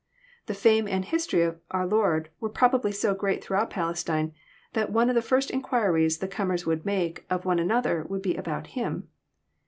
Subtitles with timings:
[0.47, 4.33] The fame and history of our Lord were probably so great throughout Palestine,
[4.73, 8.35] that one of the first inquiries the comers would make of one another would be
[8.35, 9.09] about Him.